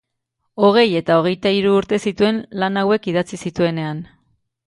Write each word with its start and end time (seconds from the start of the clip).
Hogei 0.67 0.85
eta 0.99 1.17
hogeita 1.19 1.51
hiru 1.57 1.75
urte 1.81 1.99
zituen 2.11 2.41
lan 2.63 2.81
hauek 2.83 3.09
idatzi 3.13 3.41
zituenean. 3.49 4.01